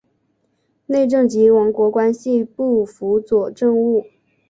[0.87, 4.07] 内政及王国关系部辅佐政务。